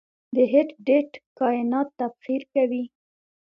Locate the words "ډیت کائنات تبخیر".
0.87-2.41